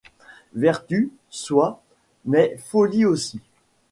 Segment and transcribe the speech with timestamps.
[0.55, 1.83] Vertu, soit,
[2.25, 3.39] mais folie aussi.